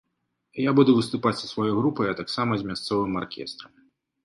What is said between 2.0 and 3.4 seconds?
а таксама з мясцовым